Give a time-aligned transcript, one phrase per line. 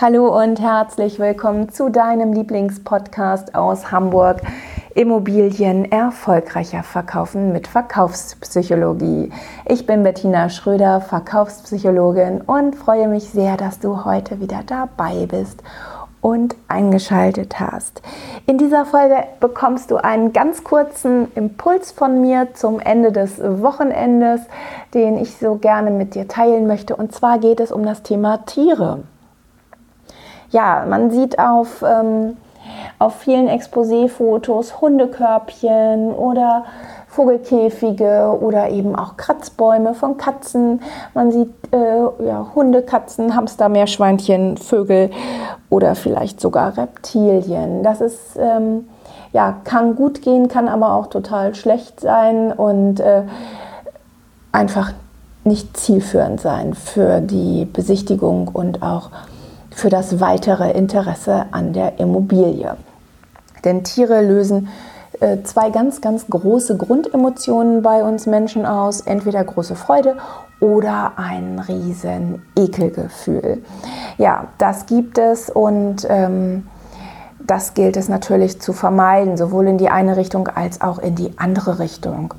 [0.00, 4.42] Hallo und herzlich willkommen zu deinem Lieblingspodcast aus Hamburg.
[4.94, 9.32] Immobilien erfolgreicher verkaufen mit Verkaufspsychologie.
[9.66, 15.64] Ich bin Bettina Schröder, Verkaufspsychologin und freue mich sehr, dass du heute wieder dabei bist
[16.20, 18.00] und eingeschaltet hast.
[18.46, 24.42] In dieser Folge bekommst du einen ganz kurzen Impuls von mir zum Ende des Wochenendes,
[24.94, 26.94] den ich so gerne mit dir teilen möchte.
[26.94, 29.00] Und zwar geht es um das Thema Tiere
[30.50, 32.36] ja, man sieht auf, ähm,
[32.98, 36.64] auf vielen Exposé-Fotos Hundekörbchen oder
[37.08, 40.80] Vogelkäfige oder eben auch Kratzbäume von Katzen.
[41.14, 45.10] Man sieht äh, ja, Hunde, Katzen, Hamster, Meerschweinchen, Vögel
[45.70, 47.82] oder vielleicht sogar Reptilien.
[47.82, 48.88] Das ist, ähm,
[49.32, 53.22] ja, kann gut gehen, kann aber auch total schlecht sein und äh,
[54.52, 54.92] einfach
[55.44, 59.10] nicht zielführend sein für die Besichtigung und auch
[59.78, 62.76] für das weitere Interesse an der Immobilie.
[63.64, 64.68] Denn Tiere lösen
[65.20, 69.00] äh, zwei ganz, ganz große Grundemotionen bei uns Menschen aus.
[69.00, 70.16] Entweder große Freude
[70.60, 73.62] oder ein riesen Ekelgefühl.
[74.16, 76.66] Ja, das gibt es und ähm,
[77.46, 81.38] das gilt es natürlich zu vermeiden, sowohl in die eine Richtung als auch in die
[81.38, 82.34] andere Richtung.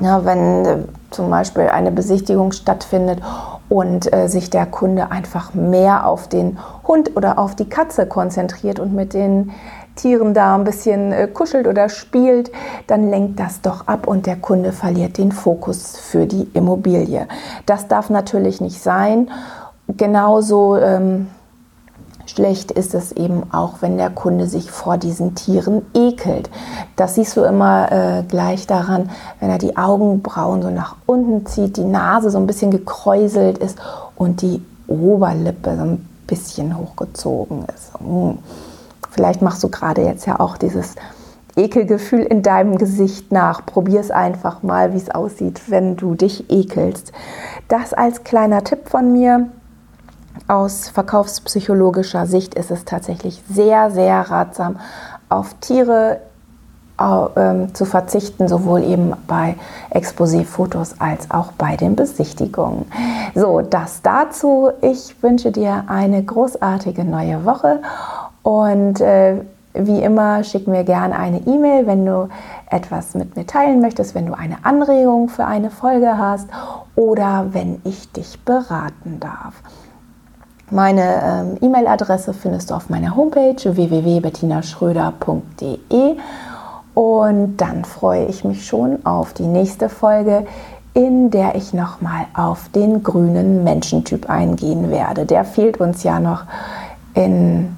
[0.00, 0.78] Ja, wenn äh,
[1.10, 3.20] zum Beispiel eine Besichtigung stattfindet
[3.68, 8.78] und äh, sich der Kunde einfach mehr auf den Hund oder auf die Katze konzentriert
[8.78, 9.52] und mit den
[9.96, 12.52] Tieren da ein bisschen äh, kuschelt oder spielt,
[12.86, 17.26] dann lenkt das doch ab und der Kunde verliert den Fokus für die Immobilie.
[17.66, 19.30] Das darf natürlich nicht sein.
[19.88, 21.26] Genauso ähm,
[22.28, 26.50] Schlecht ist es eben auch, wenn der Kunde sich vor diesen Tieren ekelt.
[26.94, 29.08] Das siehst du immer äh, gleich daran,
[29.40, 33.78] wenn er die Augenbrauen so nach unten zieht, die Nase so ein bisschen gekräuselt ist
[34.14, 37.98] und die Oberlippe so ein bisschen hochgezogen ist.
[37.98, 38.38] Hm.
[39.10, 40.96] Vielleicht machst du gerade jetzt ja auch dieses
[41.56, 43.64] Ekelgefühl in deinem Gesicht nach.
[43.64, 47.12] Probier es einfach mal, wie es aussieht, wenn du dich ekelst.
[47.68, 49.48] Das als kleiner Tipp von mir
[50.48, 54.78] aus verkaufspsychologischer Sicht ist es tatsächlich sehr, sehr ratsam,
[55.28, 56.20] auf Tiere
[56.98, 59.56] äh, zu verzichten, sowohl eben bei
[59.90, 62.86] Exposé-Fotos als auch bei den Besichtigungen.
[63.34, 64.70] So, das dazu.
[64.80, 67.82] Ich wünsche dir eine großartige neue Woche
[68.42, 69.42] und äh,
[69.74, 72.28] wie immer, schick mir gerne eine E-Mail, wenn du
[72.68, 76.48] etwas mit mir teilen möchtest, wenn du eine Anregung für eine Folge hast
[76.96, 79.62] oder wenn ich dich beraten darf.
[80.70, 86.16] Meine ähm, E-Mail-Adresse findest du auf meiner Homepage www.bettinaschröder.de
[86.94, 90.46] und dann freue ich mich schon auf die nächste Folge,
[90.92, 95.24] in der ich nochmal auf den grünen Menschentyp eingehen werde.
[95.24, 96.44] Der fehlt uns ja noch
[97.14, 97.74] in,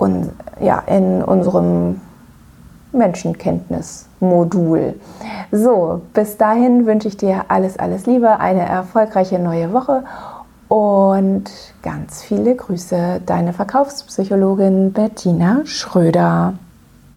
[0.00, 0.30] un,
[0.60, 2.00] ja, in unserem
[2.90, 4.94] Menschenkenntnismodul.
[5.52, 10.02] So, bis dahin wünsche ich dir alles, alles Liebe, eine erfolgreiche neue Woche
[10.68, 11.44] und
[11.82, 16.54] ganz viele Grüße, deine Verkaufspsychologin Bettina Schröder.